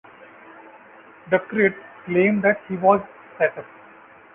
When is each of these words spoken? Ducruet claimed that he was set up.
Ducruet 1.29 1.75
claimed 2.05 2.41
that 2.43 2.59
he 2.67 2.75
was 2.75 3.01
set 3.37 3.55
up. 3.55 3.65